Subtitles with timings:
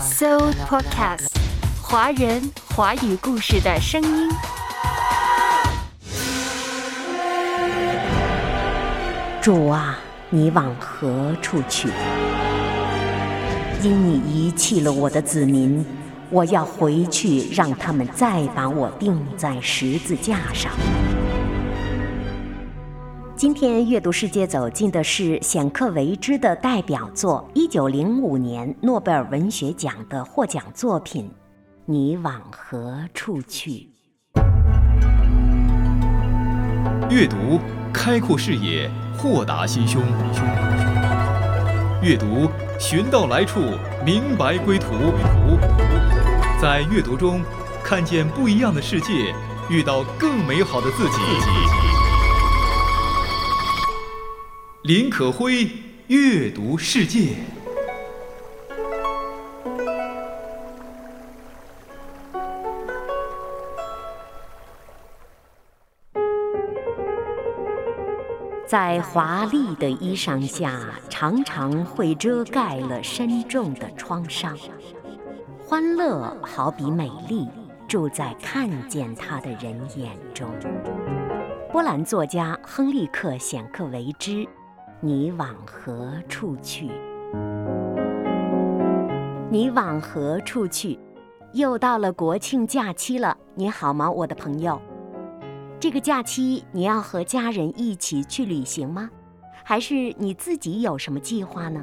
[0.00, 1.28] So Podcast，
[1.80, 4.28] 华人华语故事的声音。
[9.40, 9.98] 主啊，
[10.30, 11.88] 你往何处去？
[13.82, 15.84] 因你遗弃了我的子民，
[16.30, 20.72] 我要回去，让他们再把我钉在十字架上。
[23.44, 31.26] 今天阅读世界走进的是显克维兹的代表作，一九零五年诺贝尔文学奖的获奖作品
[31.84, 33.86] 《你往何处去》。
[37.10, 37.60] 阅读
[37.92, 40.00] 开阔视野，豁达心胸；
[42.00, 42.48] 阅读
[42.80, 43.60] 寻到来处，
[44.06, 44.88] 明白归途。
[46.58, 47.42] 在阅读中
[47.82, 49.34] 看见不一样的世界，
[49.68, 51.83] 遇到更美好的自己。
[54.86, 55.66] 林可辉
[56.08, 57.36] 阅读世界，
[68.66, 74.54] 在华丽的衣裳下，常常会遮盖了深重的创伤。
[75.66, 77.48] 欢乐好比美丽，
[77.88, 80.46] 住在看见它的人眼中。
[81.72, 84.46] 波兰作家亨利克·显克维之。
[85.06, 86.88] 你往何处去？
[89.50, 90.98] 你往何处去？
[91.52, 94.80] 又到了国庆假期了，你好吗，我的朋友？
[95.78, 99.10] 这个假期你要和家人一起去旅行吗？
[99.62, 101.82] 还是你自己有什么计划呢？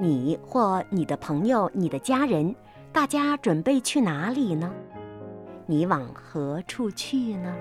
[0.00, 2.56] 你或你的朋友、你的家人，
[2.92, 4.72] 大家准备去哪里呢？
[5.66, 7.54] 你往何处去呢？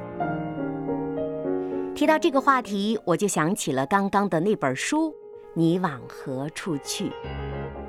[1.96, 5.10] 提到这个话题，我就想起了刚刚的那本书
[5.54, 7.06] 《你往何处去》，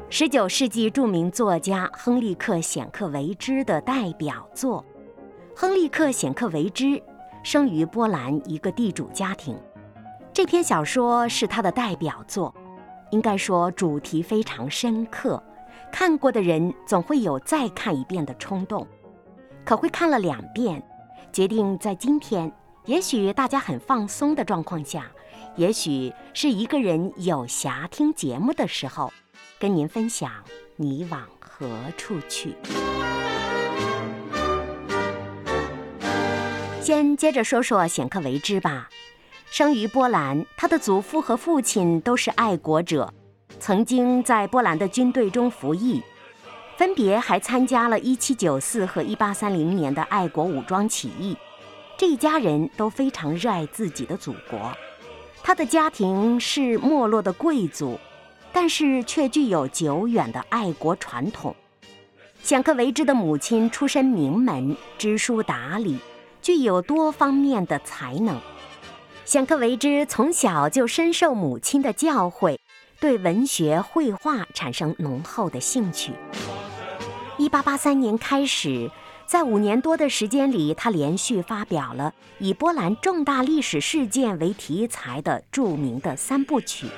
[0.09, 4.85] 十九世纪著名作家亨利克·显克维之的代表作。
[5.57, 7.03] 亨利克·显克维之
[7.43, 9.59] 生于波兰一个地主家庭，
[10.33, 12.55] 这篇小说是他的代表作，
[13.11, 15.43] 应该说主题非常深刻，
[15.91, 18.87] 看过的人总会有再看一遍的冲动，
[19.65, 20.81] 可会看了两遍，
[21.33, 22.53] 决定在今天。
[22.87, 25.11] 也许大家很放松的状况下，
[25.57, 29.13] 也许是一个人有暇听节目的时候，
[29.59, 30.31] 跟您分享
[30.77, 32.55] 你往何处去。
[36.81, 38.89] 先接着说说显克维之吧。
[39.47, 43.13] 生于波兰，他的祖父和父亲都是爱国者，
[43.59, 46.01] 曾经在波兰的军队中服役，
[46.77, 51.37] 分别还参加了1794和1830年的爱国武装起义。
[51.99, 54.71] 这一家人都非常热爱自己的祖国。
[55.43, 57.99] 他的家庭是没落的贵族，
[58.53, 61.57] 但是却具有久远的爱国传统。
[62.43, 65.99] 显克维兹的母亲出身名门，知书达理，
[66.43, 68.39] 具有多方面的才能。
[69.25, 72.59] 显克维兹从小就深受母亲的教诲，
[73.01, 76.13] 对文学、绘画产生浓厚的兴趣。
[77.39, 78.91] 一八八三年开始。
[79.27, 86.87] 在五年多的时间里，他连续发表了以波兰重大历史事件为题材的著名的三部曲《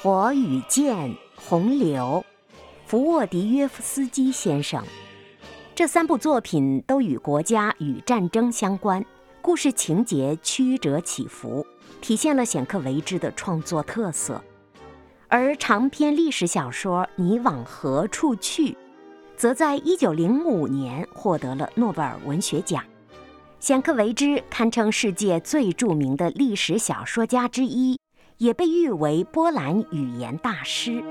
[0.00, 0.96] 火与剑》
[1.36, 2.24] 《洪流》
[2.86, 4.80] 《福沃迪约夫斯基先生》。
[5.74, 9.04] 这三部作品都与国家与战争相关，
[9.42, 11.66] 故事情节曲折起伏，
[12.00, 14.40] 体现了显克维兹的创作特色。
[15.26, 18.72] 而长篇历史小说《你往何处去》。
[19.40, 22.84] 则在一九零五年获得了诺贝尔文学奖。
[23.58, 27.98] 显克维之堪称世界最著名的历史小说家之一，
[28.36, 31.02] 也被誉为波兰语言大师。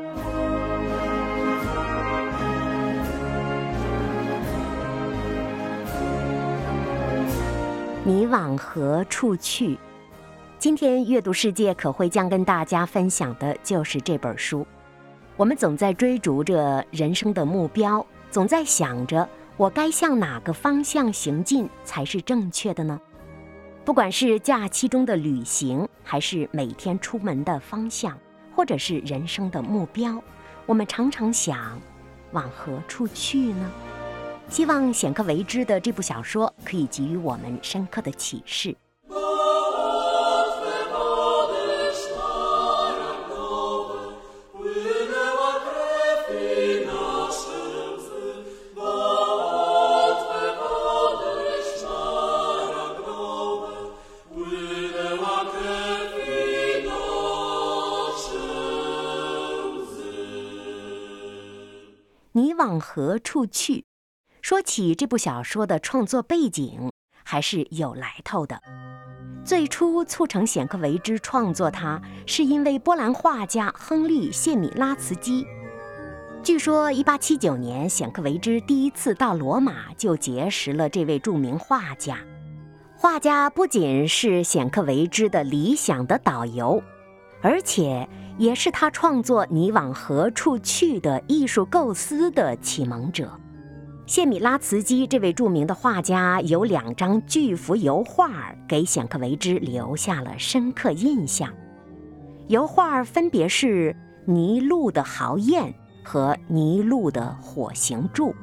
[8.03, 9.75] 你往何处去？
[10.59, 14.63] 今天阅读世界可会将跟大家分享的就是这本书。
[15.35, 18.05] 我们总在追逐着人生的目标。
[18.31, 19.27] 总在想着
[19.57, 22.99] 我该向哪个方向行进才是正确的呢？
[23.83, 28.17] 不管是假期中的旅行，还是每天出门的方向，
[28.55, 30.21] 或者是人生的目标，
[30.65, 31.79] 我们常常想
[32.31, 33.71] 往何处去呢？
[34.47, 38.75] 希望显克为之的这部小说可以给予我们深刻的启示。
[62.99, 63.85] 何处去？
[64.41, 66.91] 说起这部小说的创作背景，
[67.23, 68.61] 还是有来头的。
[69.45, 75.47] 最初促成显克维之创作它，是因为波兰画家亨利·谢米拉茨基。
[76.43, 82.17] 据说，1879年，显克维之第一次到罗马，就结识了这位著名画家。
[82.97, 86.83] 画家不仅是显克维之的理想的导游，
[87.41, 88.07] 而且
[88.37, 93.31] 也是他创作《你往何处去》的艺术构思的启蒙者。
[94.05, 101.53] 谢米拉茨基这位著名的画家有两张巨幅油画，给显克维之留下了深刻印象。
[102.47, 103.95] 油画分别是
[104.25, 105.71] 尼禄的豪宴
[106.03, 108.33] 和尼禄的火刑柱。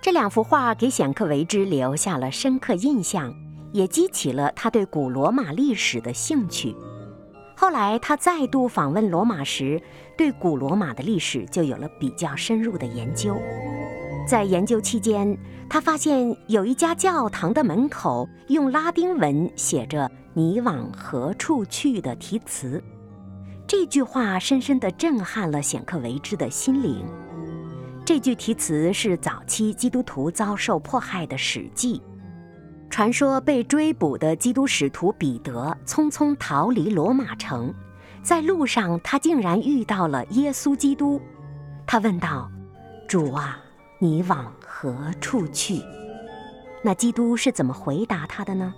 [0.00, 3.34] 这两幅画给显克维之留下了深刻印象，
[3.72, 6.74] 也激起了他对古罗马历史的兴趣。
[7.60, 9.78] 后来他再度访问罗马时，
[10.16, 13.36] 对古罗马的历史就有了比较深入的研究。
[14.26, 15.36] 在研究期间，
[15.68, 22.82] 他发现有一家教堂的门口用拉丁文写着“你往何处去”的题词。
[23.66, 27.04] 这句话深深地震撼了显克维之的心灵。
[28.06, 32.00] 这句题词是早期基督徒遭受迫害的史记。
[32.90, 37.72] 传说被追捕的基督使徒彼得匆匆逃离罗马城，
[38.22, 41.20] 在路上他竟然遇到了耶稣基督。
[41.86, 42.50] 他问道
[43.08, 43.58] ：“主啊！”
[44.02, 45.82] 你往何处去？
[46.82, 48.72] 那基督是怎么回答他的呢？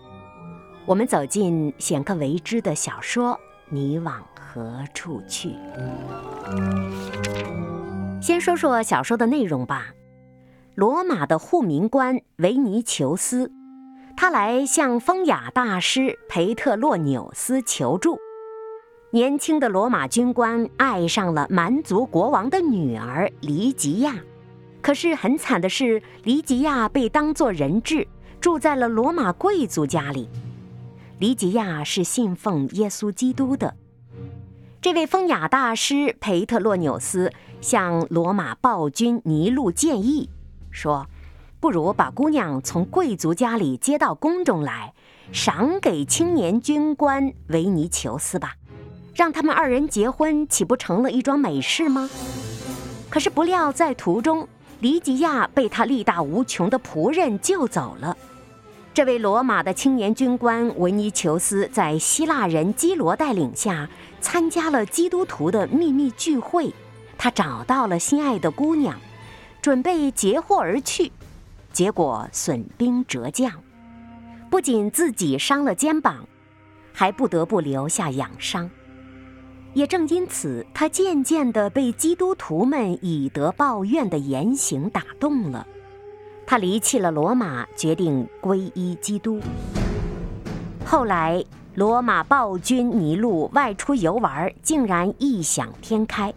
[0.84, 3.34] 我们走进显克维之的小说
[3.68, 5.50] 《你往何处去》。
[8.20, 9.94] 先说说小说的内容吧。
[10.74, 13.52] 罗马的护民官维尼求斯，
[14.16, 18.18] 他来向风雅大师培特洛纽斯求助。
[19.10, 24.16] 年轻的罗马军官爱上了蛮族国王的女儿黎吉亚。
[24.80, 28.06] 可是很惨的是，黎吉亚被当作人质，
[28.40, 30.28] 住在了罗马贵族家里。
[31.18, 33.76] 黎吉亚是信奉耶稣基督的。
[34.80, 40.28] 这位风雅大师培特洛纽斯向罗马暴君尼禄建议
[40.72, 41.06] 说
[41.62, 44.92] ：“不如把姑娘从贵族家里接到宫中来，
[45.30, 48.56] 赏给青年军官维尼求斯吧，
[49.14, 52.10] 让他们二人结婚，岂不成了一桩美事吗？”
[53.08, 54.48] 可是不料在途中。
[54.80, 58.16] 黎吉亚被他力大无穷的仆人救走了。
[58.92, 63.88] 这位罗马的青年军官维尼求斯在希腊人基罗带领下
[64.20, 66.74] 参加了基督徒的秘密聚会。
[67.16, 68.98] 他找到了心爱的姑娘，
[69.60, 71.12] 准备截获而去，
[71.72, 73.50] 结果损兵折将，
[74.50, 76.28] 不仅自己伤了肩膀，
[76.92, 78.70] 还不得不留下养伤。
[79.74, 85.66] 也正因此，他渐渐地被基督徒们以德报怨的言行打动了。
[86.46, 89.40] 他离弃了罗马，决定皈依基督。
[90.84, 91.42] 后来，
[91.74, 96.34] 罗马暴君尼禄外出游玩，竟然异想天开，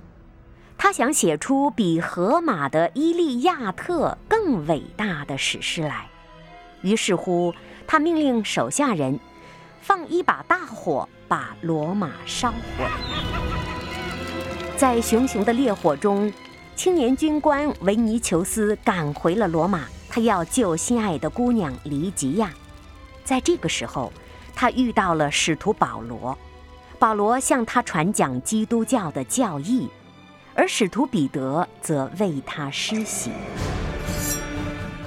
[0.78, 6.08] 他想写出比荷马的《伊利亚特》更伟大的史诗来。
[6.82, 7.54] 于是乎，
[7.88, 9.20] 他命令手下人
[9.82, 11.08] 放一把大火。
[11.28, 12.86] 把罗马烧毁，
[14.78, 16.32] 在熊熊的烈火中，
[16.76, 19.86] 青年军官维尼求斯赶回了罗马。
[20.08, 22.54] 他要救心爱的姑娘黎吉亚。
[23.24, 24.14] 在这个时候，
[24.54, 26.38] 他遇到了使徒保罗。
[27.00, 29.90] 保罗向他传讲基督教的教义，
[30.56, 33.30] 而使徒彼得则为他施洗。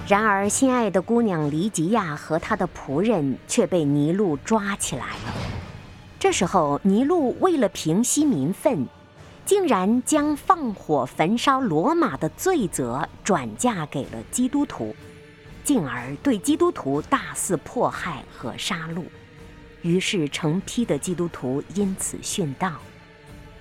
[0.06, 5.34] 然而，心爱的姑娘黎吉亚和他的仆人却被尼禄抓起来了。
[6.18, 8.86] 这时候，尼禄为了平息民愤，
[9.44, 14.94] 竟然将放火焚烧罗马的罪责转嫁给了基督徒，
[15.62, 19.04] 进而对基督徒大肆迫害和杀戮。
[19.82, 22.72] 于是，成批的基督徒因此殉道。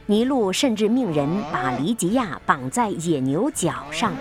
[0.09, 4.13] 尼禄甚至命人把黎吉亚绑在野牛角上，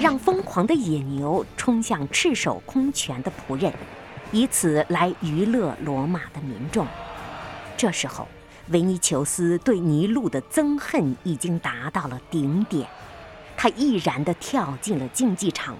[0.00, 3.70] 让疯狂的野牛冲向赤手空拳的仆人，
[4.32, 6.86] 以此来娱乐罗马的民众。
[7.76, 8.26] 这时候，
[8.70, 12.88] 维尼求斯对尼禄的憎恨已经达到了顶点，
[13.54, 15.76] 他毅然地跳进了竞技场，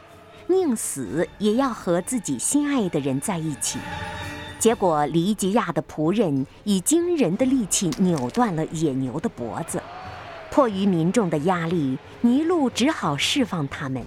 [0.47, 3.79] 宁死也要和自己心爱的人在一起。
[4.65, 9.79] 结果，黎吉亚的仆人以惊人的力气扭断了野牛的脖子。
[10.51, 14.03] 迫于民众的压力，尼禄只好释放他们。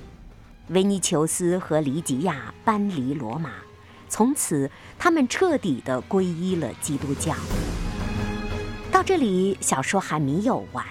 [0.69, 3.51] 维尼求斯和黎吉亚搬离罗马。
[4.09, 7.35] 从此，他们彻底的皈依了基督教。
[8.91, 10.83] 到这里，小说还没有完。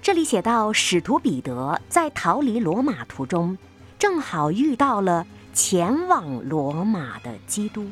[0.00, 3.58] 这里写到，使徒彼得在逃离罗马途中，
[3.98, 7.84] 正好遇到了前往罗马的基督。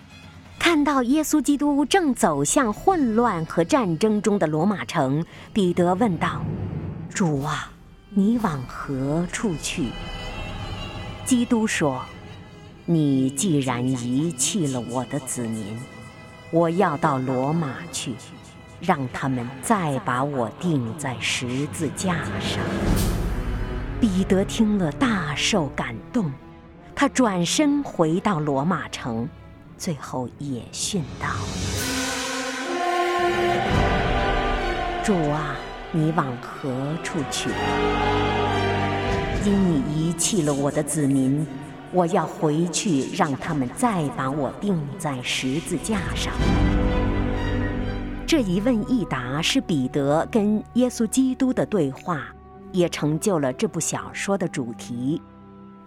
[0.58, 6.42] 看到耶稣基督正走向混乱和战争中的罗马城，彼得问道
[7.08, 7.70] ：“主啊，
[8.10, 9.88] 你往何处去？”
[11.24, 12.02] 基督说
[12.84, 15.78] ：“你既然遗弃了我的子民，
[16.50, 18.14] 我要到罗马去，
[18.80, 22.62] 让他们再把我钉在十字架上。”
[24.00, 26.30] 彼得听了，大受感动，
[26.94, 29.28] 他转身回到罗马城。
[29.78, 31.28] 最后也殉道。
[35.04, 35.56] 主啊，
[35.92, 36.70] 你往何
[37.02, 37.48] 处去？
[39.44, 41.46] 因你遗弃了我的子民，
[41.92, 46.34] 我要回去，让他们再把我钉在十字架上。
[48.26, 52.26] 这一问一答是彼得跟耶稣基督的对话，
[52.72, 55.22] 也成就了这部小说的主题。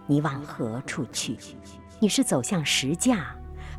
[0.08, 1.36] 你往何处去？
[2.00, 3.26] 你是走向石架？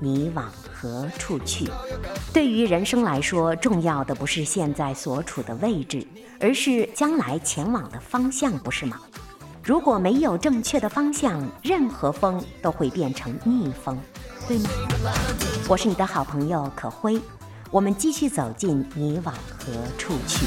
[0.00, 1.68] 你往何处去？
[2.32, 6.06] 对于人生来说，重要的不是现在所处的位置，
[6.38, 9.00] 而是将来前往的方向，不是吗？
[9.62, 13.98] 如果没有正确的方向，任何风都会变成逆风，
[14.46, 14.70] 对吗？
[15.68, 17.20] 我是你的好朋友可辉，
[17.70, 20.46] 我们继续走进你往何处去。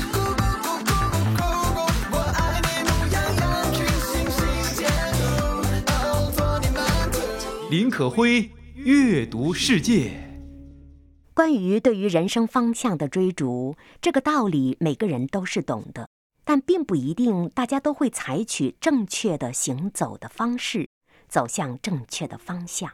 [7.70, 8.50] 林可辉。
[8.84, 10.10] 阅读世界，
[11.36, 16.10] 关于对于人生方向的追逐，这个道理每个人都是懂的，
[16.44, 20.90] 但并不一定大家都会采取正确的行走的方式，
[21.30, 22.90] 走向正确的方向。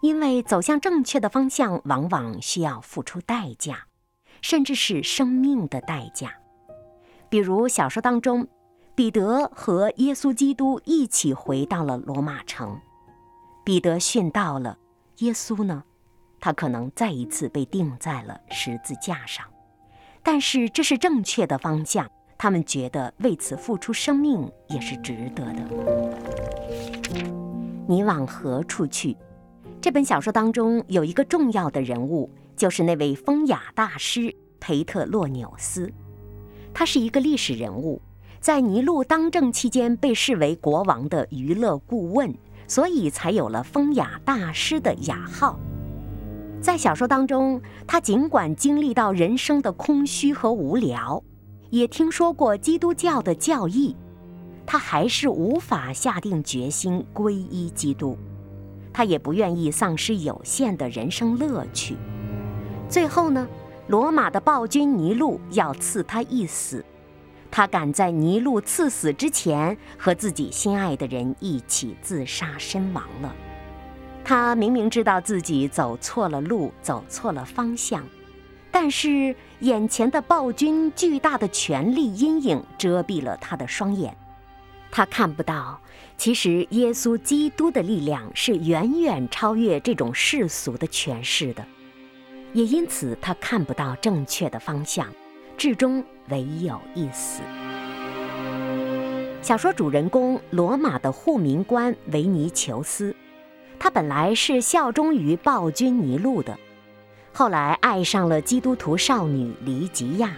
[0.00, 3.86] 因为走向正确的方向，往往需要付出代价，
[4.40, 6.32] 甚至是生命的代价。
[7.28, 8.48] 比如小说当中，
[8.94, 12.80] 彼得和耶稣基督一起回到了罗马城，
[13.66, 14.78] 彼得殉道了。
[15.18, 15.84] 耶稣呢？
[16.40, 19.46] 他可能再一次被钉在了十字架上，
[20.22, 22.10] 但是这是正确的方向。
[22.36, 25.62] 他们觉得为此付出生命也是值得的。
[27.88, 29.16] 你往何处去？
[29.80, 35.90] 这本小说当中有一个重要的人物，就是那位风雅大师培特洛纽斯。
[36.74, 38.02] 他是一个历史人物，
[38.40, 42.34] 在尼禄当政期间被视为国王的娱乐顾问。
[42.66, 45.58] 所以才有了风雅大师的雅号。
[46.60, 51.22] 在小说当中，他尽管经历到人生的空虚和无聊，
[51.70, 53.94] 也听说过基督教的教义，
[54.64, 58.16] 他还是无法下定决心皈依基督。
[58.92, 61.96] 他也不愿意丧失有限的人生乐趣。
[62.88, 63.46] 最后呢，
[63.88, 66.82] 罗马的暴君尼禄要赐他一死。
[67.56, 73.32] 他赶在尼禄赐死之前，和自己心爱的人一起自杀身亡了。
[74.24, 78.04] 他明明知道自己走错了路，走错了方向，
[78.72, 84.16] 但是眼前的暴君巨大的权力阴影遮蔽了他的双眼，
[84.90, 85.80] 他看不到，
[86.18, 91.64] 其实耶稣基督的力量是远远超越这种世俗的权势的，
[92.52, 95.06] 也因此他看不到正确的方向。
[95.56, 97.42] 至终唯有一死。
[99.42, 103.14] 小说主人公罗马的护民官维尼求斯，
[103.78, 106.58] 他本来是效忠于暴君尼禄的，
[107.32, 110.32] 后来爱上了基督徒少女黎吉亚。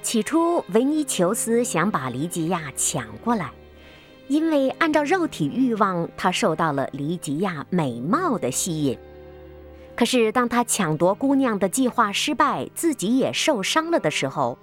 [0.00, 3.50] 起初，维尼求斯想把黎吉亚抢过来，
[4.28, 8.96] 因为按照肉体欲望，他受到了黎吉亚美貌的吸引。
[9.96, 14.58] 可是，当他抢夺姑娘的计划失败，自己也受伤了的时候，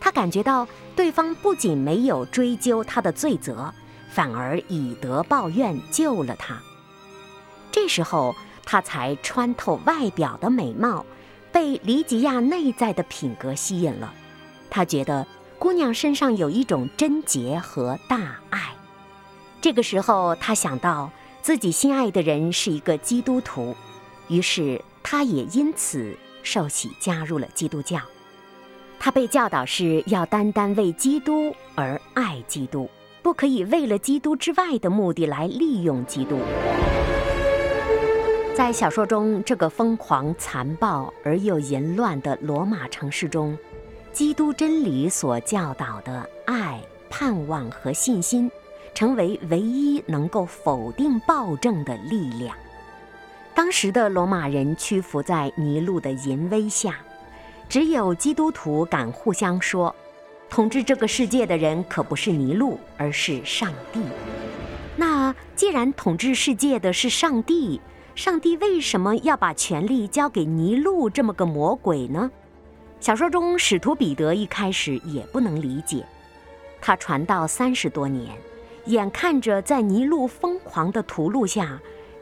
[0.00, 3.72] 他感觉到对方不仅没有追究他的罪责，
[4.10, 6.58] 反而以德报怨，救了他。
[7.70, 8.34] 这时候，
[8.64, 11.04] 他才穿透外表的美貌，
[11.52, 14.14] 被黎吉亚内在的品格吸引了。
[14.70, 15.26] 他觉得
[15.58, 18.70] 姑娘身上有一种贞洁和大爱。
[19.60, 21.10] 这个时候，他想到
[21.42, 23.76] 自己心爱的人是一个基督徒。
[24.30, 28.00] 于是，他也因此受洗加入了基督教。
[28.98, 32.88] 他被教导是要单单为基督而爱基督，
[33.22, 36.38] 不可以为了基督之外的目的来利用基督。
[38.54, 43.58] 在小说中，这个疯狂、残暴而又淫乱的罗马城市中，
[44.12, 48.48] 基督真理所教导的爱、盼望和信心，
[48.94, 52.54] 成为唯一能够否定暴政的力量。
[53.60, 56.96] 当时的罗马人屈服在尼禄的淫威下，
[57.68, 59.94] 只有基督徒敢互相说
[60.48, 64.00] ：“统治这个世界的人可不是尼禄，而是上帝。”
[64.96, 67.78] 那既然统治世界的是上帝，
[68.14, 72.30] 上帝为什么要把权力交给尼禄这么个魔鬼呢？
[72.98, 76.02] 小说中使徒彼得一开始也不能理解，
[76.80, 78.34] 他传道三十多年，
[78.86, 81.78] 眼看着在尼禄疯狂的屠戮下。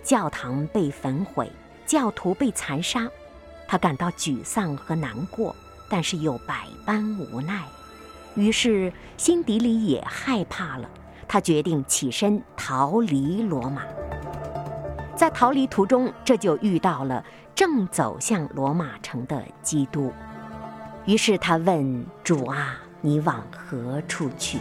[0.09, 1.53] 教堂被焚毁，
[1.85, 3.07] 教徒被残杀，
[3.67, 5.55] 他感到沮丧和难过，
[5.87, 7.63] 但是又百般无奈，
[8.35, 10.89] 于是心底里也害怕了。
[11.29, 13.83] 他决定起身逃离罗马。
[15.15, 17.23] 在逃离途中，这就遇到了
[17.55, 20.11] 正走向罗马城的基督。
[21.05, 24.59] 于是他问主啊：“你往何处去？”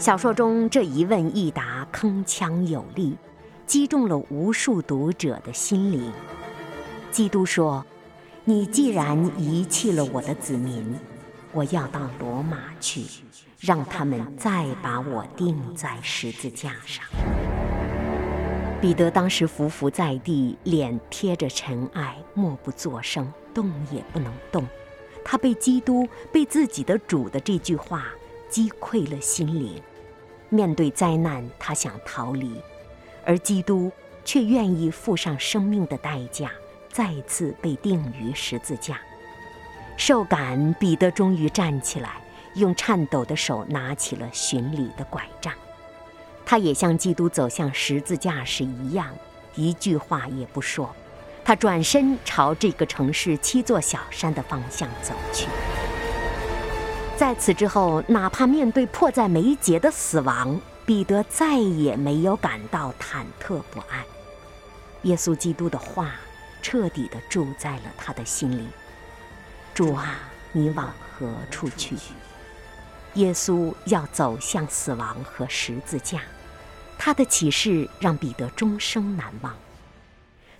[0.00, 3.18] 小说中这一问一答，铿锵有力。
[3.66, 6.12] 击中了无数读者的心灵。
[7.10, 7.84] 基督说
[8.44, 10.94] ：“你既然遗弃了我的子民，
[11.52, 13.02] 我要到罗马去，
[13.58, 17.04] 让他们再把我钉在十字架上。”
[18.80, 24.64] 彼得当时伏伏在地，脸贴着尘埃，默不作声，动也不能动。
[25.24, 28.04] 他被基督、被自己的主的这句话
[28.48, 29.82] 击溃了心灵。
[30.50, 32.60] 面对灾难，他想逃离。
[33.26, 33.90] 而基督
[34.24, 36.50] 却愿意付上生命的代价，
[36.90, 38.98] 再次被钉于十字架。
[39.96, 42.12] 受感，彼得终于站起来，
[42.54, 45.52] 用颤抖的手拿起了巡礼的拐杖。
[46.44, 49.08] 他也像基督走向十字架时一样，
[49.56, 50.94] 一句话也不说。
[51.44, 55.48] 他转身朝这个城市七座小山的方向走去。
[57.16, 60.60] 在此之后，哪怕面对迫在眉睫的死亡。
[60.86, 64.04] 彼得再也没有感到忐忑不安。
[65.02, 66.14] 耶稣基督的话
[66.62, 68.68] 彻底地住在了他的心里。
[69.74, 70.20] 主啊，
[70.52, 71.96] 你往何处去？
[73.14, 76.22] 耶稣要走向死亡和十字架，
[76.96, 79.54] 他的启示让彼得终生难忘。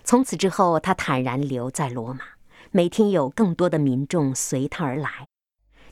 [0.03, 2.21] 从此之后，他坦然留在罗马，
[2.71, 5.27] 每天有更多的民众随他而来。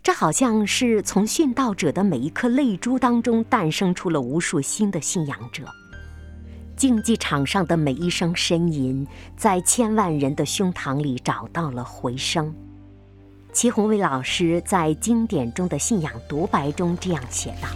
[0.05, 5.63] 这好像是从殉道者的每一颗泪珠当中诞生出了无数新的信仰者。
[6.77, 12.53] 竞技场上的每一声呻吟，在千万人的胸膛里找到了回声。
[13.51, 17.67] 齐宏伟老师在经典中的信仰独白中这样写道：“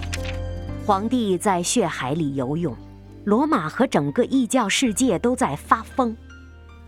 [0.86, 2.76] 皇帝在血海里游泳，
[3.24, 6.16] 罗马和整个异教世界都在发疯。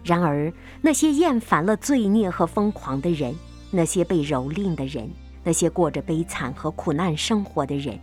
[0.04, 3.34] 然而，那些厌烦了罪孽和疯狂的人，
[3.72, 5.10] 那些被蹂躏的人。”
[5.44, 8.00] 那些过着悲惨和苦难生活的人，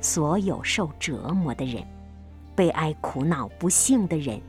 [0.00, 1.82] 所有受折磨的人，
[2.54, 4.40] 悲哀、苦恼、不幸的人，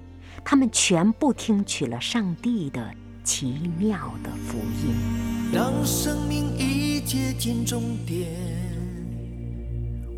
[0.43, 2.87] 他们全部听取了上帝的
[3.23, 5.51] 奇妙的福音。
[5.51, 8.27] 当生命已接近终点，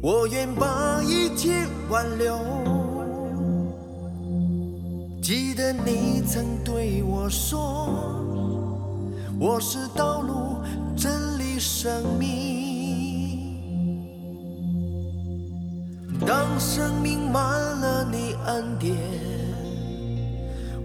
[0.01, 2.37] 我愿把一切挽留。
[5.21, 7.87] 记得你曾对我说，
[9.39, 10.20] 我是道。
[11.83, 13.57] 生命，
[16.27, 18.95] 当生命满了你恩典，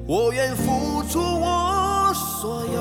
[0.07, 2.81] 我愿付出我所有。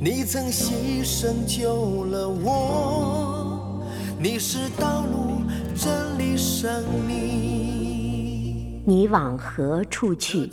[0.00, 3.84] 你曾牺牲救了我，
[4.18, 5.42] 你是道路
[5.74, 7.65] 真理生命。
[8.88, 10.48] 你往何处去？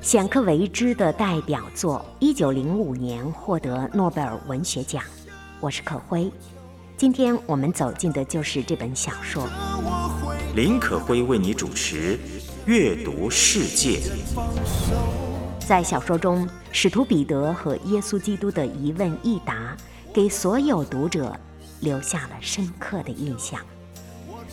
[0.00, 5.00] 显克维之的代表作，一九零五年获得诺贝尔文学奖。
[5.60, 6.28] 我是可辉，
[6.96, 9.46] 今天我们走进的就是这本小说。
[10.56, 12.18] 林可辉为你主持
[12.66, 14.00] 《阅读世界》。
[15.64, 19.76] 在小说中，使徒彼得和耶稣基督的一问一答，
[20.12, 21.32] 给所有读者
[21.78, 23.60] 留下了深刻的印象。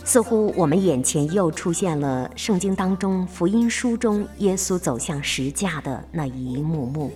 [0.06, 7.12] 似乎我们眼前又出现了圣经当中福音书中耶稣走向石架的那一幕幕。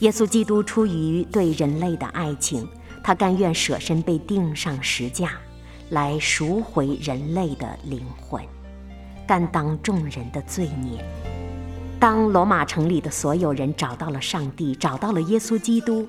[0.00, 2.68] 耶稣基督出于对人类的爱情，
[3.02, 5.30] 他甘愿舍身被钉上石架，
[5.88, 8.44] 来赎回人类的灵魂，
[9.26, 11.02] 担当众人的罪孽。
[11.98, 16.06] 当罗马城里的所有人找到了上帝，找到了耶稣基督，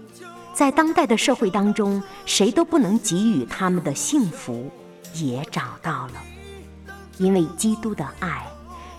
[0.54, 4.70] 在当代的社会当中，谁都不能给予他们的幸福。
[5.16, 6.14] 也找到了，
[7.18, 8.46] 因为基督的爱，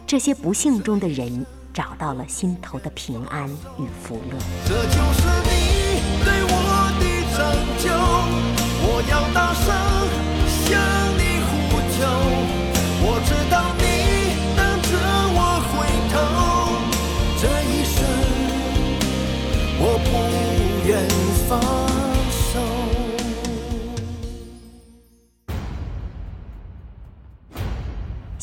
[0.07, 3.48] 这些不幸中的人找到了心头的平安
[3.79, 4.38] 与福乐。
[4.66, 6.55] 这就是你对我
[6.98, 7.05] 的
[7.37, 7.38] 拯
[7.83, 7.90] 救，
[8.83, 9.96] 我要大声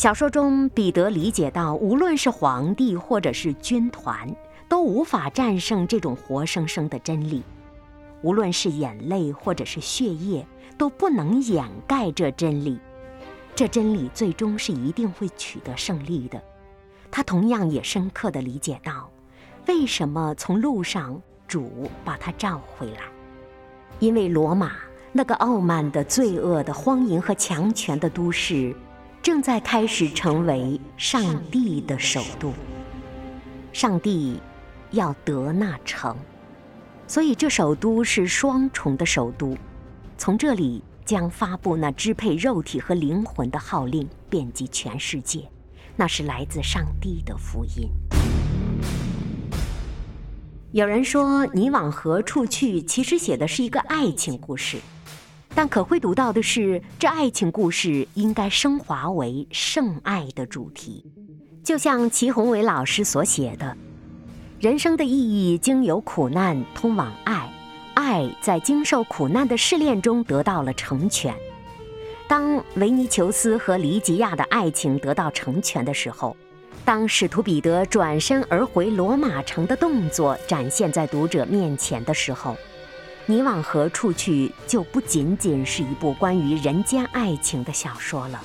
[0.04, 4.36] 小说中，彼得理解到，无论是皇帝或者是军团，
[4.68, 7.42] 都无法战胜这种活生生的真理；
[8.22, 10.46] 无论是眼泪或者是血液，
[10.78, 12.78] 都不能掩盖这真理。
[13.56, 16.44] 这真理最终是一定会取得胜利的。
[17.10, 19.10] 他同样也深刻地理解到，
[19.70, 23.04] 为什么从路上主把他召回来，
[24.00, 24.74] 因为罗马
[25.14, 28.76] 那个傲慢的、罪恶的、荒淫和强权的都市，
[29.24, 32.54] 正在开始成为上帝的首都。
[33.72, 34.40] 上帝
[34.92, 36.16] 要得那城，
[37.08, 39.58] 所以这首都是双重的首都。
[40.18, 40.84] 从这里。
[41.06, 45.50] 将发布那支配肉体和灵魂的号令，遍及全世界，
[45.98, 47.90] 那是来自上帝的福音。
[50.72, 52.82] 有人说，你往何处去？
[52.82, 54.78] 其实写的是一个爱情故事，
[55.56, 61.06] 但可会读到的是，这爱情故事应该升华为圣爱的主题。
[61.64, 63.78] 就像齐宏伟老师所写的
[64.60, 67.50] ：“人生的意义，经由苦难通往爱。”
[67.96, 71.34] 爱在经受苦难的试炼中得到了成全。
[72.28, 76.36] 当维尼求斯和黎吉亚的爱情得到成全的时候，
[76.84, 82.58] 当使徒彼得转身而回罗马城的动作展现在读者面前的时候，
[83.26, 88.44] 你往何处去就不仅仅是一部关于人间爱情的小说了，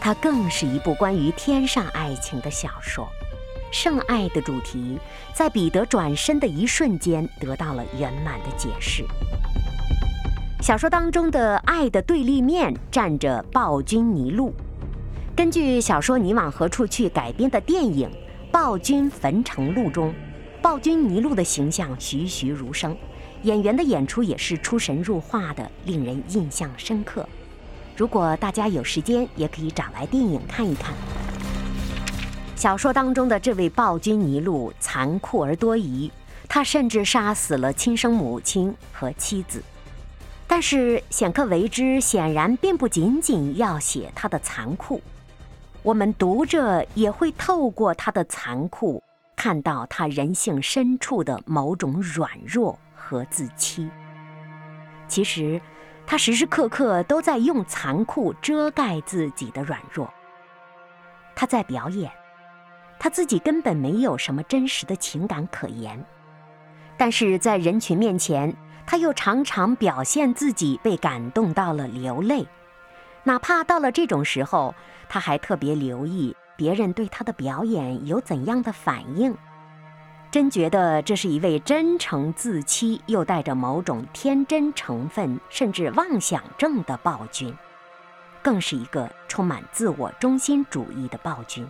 [0.00, 3.08] 它更是一部关于天上爱情的小说。
[3.72, 4.96] 圣爱的主题，
[5.34, 9.04] 在彼得转身的一瞬间得到了圆满的解释。
[10.60, 14.54] 小说当中的爱的对立面站着暴君尼禄。
[15.34, 18.08] 根据小说《你往何处去》改编的电影
[18.52, 20.14] 《暴君焚城录》中，
[20.60, 22.96] 暴君尼禄的形象栩栩如生，
[23.42, 27.28] 演员的演出也是出神入化的，令人印象深刻。
[27.96, 30.94] 如果大家有时间，也可以找来电影看一看。
[32.54, 36.10] 小说当中的这位暴君尼禄残酷而多疑，
[36.48, 39.60] 他甚至杀死了亲生母亲和妻子。
[40.46, 45.00] 但是显克维之显然并不仅仅要写他的残酷，
[45.82, 49.02] 我们读者也会透过他的残酷，
[49.34, 53.90] 看到他人性深处的某种软弱和自欺。
[55.08, 55.60] 其实，
[56.06, 60.12] 他时时刻刻都在用残酷遮盖自己的软弱。
[61.34, 62.10] 他在表演。
[62.98, 66.00] 他自己根本没有什么真实的情感可言，
[66.96, 68.54] 但是在人群面前，
[68.86, 72.46] 他又常常表现自己被感动到了流泪，
[73.24, 74.72] 哪怕到了这种时候，
[75.08, 79.36] 他还特别留意别人对他的表演有怎样的反应，
[80.32, 87.54] 真觉得这是一位真诚自欺又带着某种天真成分甚至妄想症的暴君，
[88.40, 91.68] 更是一个充满自我中心主义的暴君。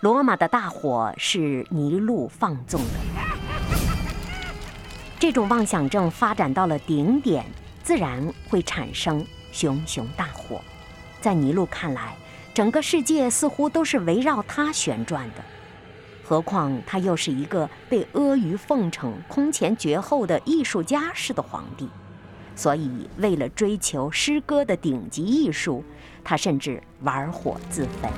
[0.00, 2.88] 罗马的大火是尼禄放纵的，
[5.20, 7.46] 这种妄想症发展到了顶点，
[7.84, 10.60] 自然会产生熊熊大火。
[11.20, 12.16] 在尼禄看来，
[12.52, 15.44] 整个世界似乎都是围绕他旋转的，
[16.24, 21.86] 何况他又是一个被阿谀奉承、空前绝后的艺术家式的皇帝，
[22.56, 25.84] 所以为了追求诗歌的顶级艺术，
[26.24, 28.10] 他甚至玩火自焚。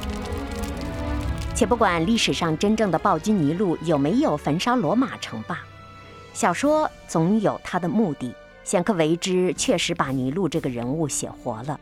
[1.54, 5.64] 且不管历史上真正的暴君尼禄有没有焚烧罗马城吧，
[6.32, 8.32] 小说总有它的目的。
[8.62, 11.80] 显克维之确实把尼禄这个人物写活了，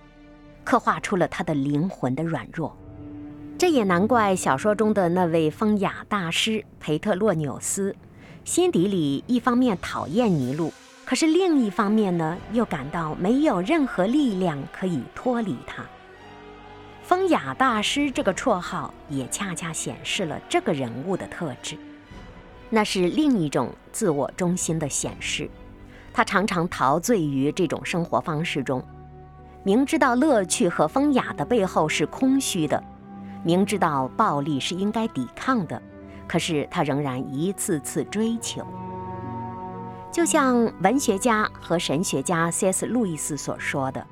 [0.63, 2.77] 刻画出了他的灵魂的软弱。
[3.57, 7.95] 这也难怪小说中的那位风雅大师培特洛纽斯，
[8.45, 10.73] 心底里一方面讨厌尼禄，
[11.05, 15.85] 可是另一方面呢，又感到没有任何力量可以脱离他。
[17.05, 21.77] 风雅大师这个绰号也恰恰显示了这个人物的特质，
[22.71, 25.49] 那是另一种自我中心的显示。
[26.12, 28.85] 他常常陶醉于这种生活方式中，
[29.62, 32.83] 明知道乐趣和风雅的背后是空虚的，
[33.44, 35.80] 明知道暴力是应该抵抗的，
[36.26, 38.66] 可是他仍然一次次追求。
[40.11, 42.87] 就像文学家和神学家 C.S.
[42.87, 44.04] 路易斯所说的。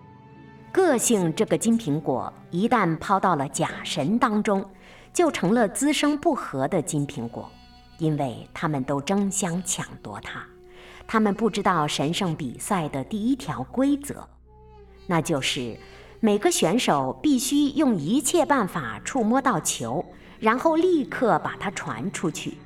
[0.72, 4.64] 个性这个金苹果一旦抛到了假神当中，
[5.12, 7.50] 就成了滋生不和的金苹果，
[7.98, 10.42] 因为他们都争相抢夺它。
[11.06, 14.26] 他们不知道神圣比赛的第一条规则，
[15.06, 15.78] 那就是
[16.24, 20.04] 每个选手必须用一切办法触摸到球，
[20.38, 22.58] 然后立刻把它传出去。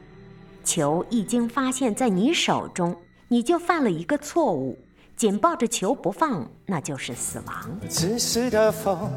[0.63, 2.95] 球一经发现在你手中，
[3.29, 4.79] 你就犯了一个错误。
[5.17, 7.81] 紧抱着球不放，那就是死亡。
[7.89, 9.11] 自私的风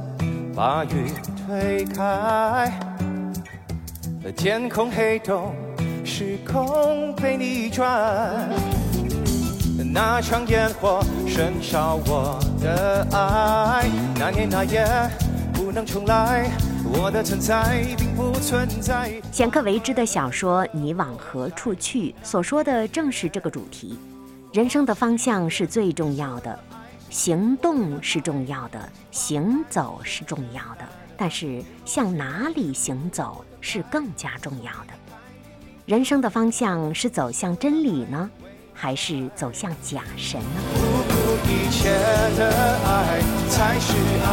[0.56, 1.12] 把雨
[1.46, 2.80] 推开，
[4.38, 5.54] 天空黑洞，
[6.06, 8.50] 时空被逆转。
[9.92, 14.86] 那场烟火燃烧我的爱，那年那夜
[15.52, 16.52] 不能重来，
[16.94, 19.20] 我的存在并不存在。
[19.32, 23.98] 显克维之的小说《你往何处去》所说的正是这个主题。
[24.54, 26.60] 人生的方向是最重要的，
[27.10, 30.86] 行动是重要的，行走是重要的，
[31.18, 34.94] 但是向哪里行走是更加重要的。
[35.88, 38.30] 人生的方向是走向真理呢，
[38.82, 40.48] 还是走向假神呢？
[40.74, 41.14] 不顾
[41.50, 41.90] 一切
[42.38, 44.28] 的爱才是爱。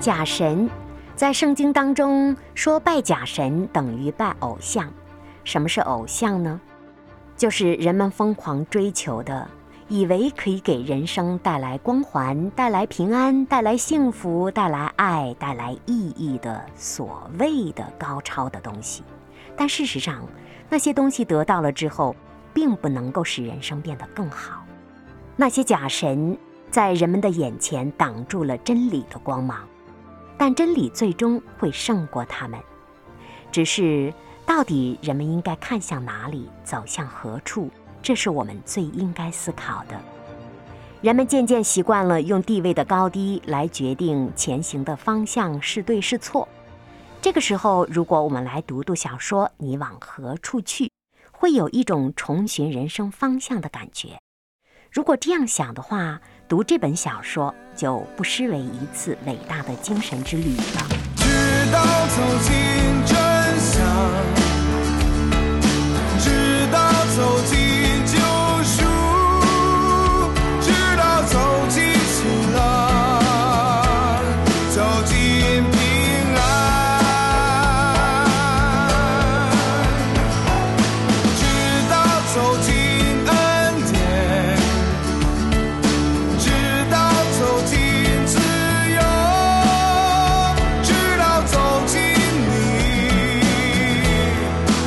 [0.00, 0.68] 假神。
[1.14, 4.92] 在圣经当中说，拜假神等于拜偶像。
[5.44, 6.60] 什么是偶像呢？
[7.36, 9.48] 就是人们疯狂追求的，
[9.88, 19.02] 以为可以给人生带来光环、带来平安、带来幸福、带来爱、带来意义的所谓的高超的东西。
[19.56, 20.26] 但事实上，
[20.68, 22.16] 那些东西得到了之后，
[22.54, 24.64] 并不能够使人生变得更好。
[25.36, 26.36] 那些假神
[26.70, 29.66] 在人们的眼前挡住了真理的光芒。
[30.38, 32.58] 但真理最终会胜过他们，
[33.52, 34.12] 只是
[34.44, 37.70] 到底人们应该看向哪里，走向何处，
[38.02, 39.98] 这是我们最应该思考的。
[41.00, 46.48] 人们渐渐习惯了用地位的高低来决定前行的方向是对是错。
[47.20, 50.84] 这个时候，如果我们来读读小说《你往何处去》，
[51.30, 54.18] 会有一种重寻人生方向的感觉。
[54.90, 60.86] 如果这样想的话，读这本小说就不失为一次伟大的精神之旅了。
[61.16, 62.52] 直到走进
[63.06, 63.31] 真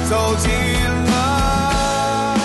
[0.09, 2.35] 走进了。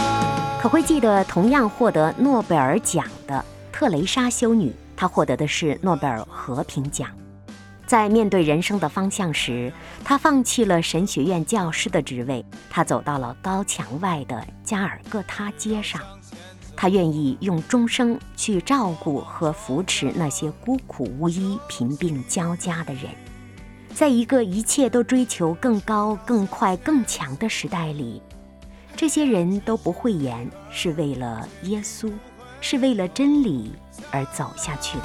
[0.60, 7.08] 可会记得同样获得诺贝尔奖的特蕾莎修女，她获得的是诺贝尔和平奖。
[7.86, 9.72] 在面对人生的方向时，
[10.04, 16.00] 她放弃了神学院教师的职位，她走到了高墙外的加尔各答街上。
[16.76, 23.04] 她愿意用终生去照顾和扶持那些孤苦无依、贫病交加的人。
[23.94, 28.22] 在一个一切都追求更高、更快、更强的时代里。
[28.96, 32.10] 这些人都不讳言，是为了耶稣，
[32.60, 33.72] 是为了真理
[34.10, 35.04] 而走下去的。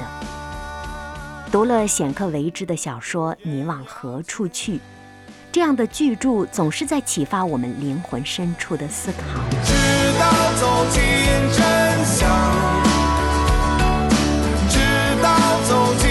[1.50, 4.76] 读了显克维之的小说《你往何处去》，
[5.52, 9.18] 这样的巨著总是在启发我们灵魂深处的思考。
[9.64, 9.72] 直
[10.18, 11.02] 到走进
[11.52, 12.28] 真相，
[14.68, 16.05] 直到走进。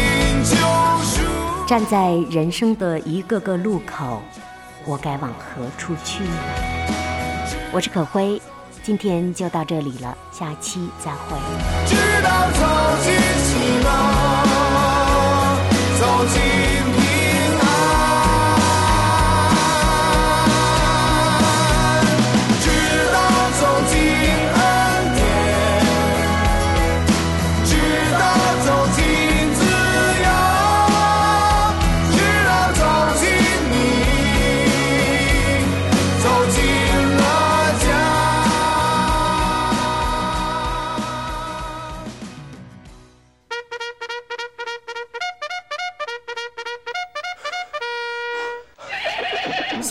[1.67, 4.21] 站在人生的一个个路口，
[4.85, 6.29] 我该往何处去呢？
[7.71, 8.39] 我是可辉，
[8.83, 11.35] 今天就到这里了，下期再会。
[11.87, 12.61] 直到走
[13.01, 13.15] 进，
[15.99, 16.84] 走进。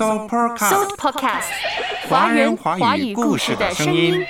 [0.05, 0.29] Soul
[0.99, 1.49] Podcast，
[2.11, 4.23] 华人华语故事的声音。